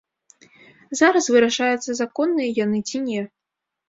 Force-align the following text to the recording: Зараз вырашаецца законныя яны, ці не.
Зараз 1.01 1.27
вырашаецца 1.35 1.89
законныя 2.01 2.49
яны, 2.63 2.79
ці 2.93 3.03
не. 3.05 3.21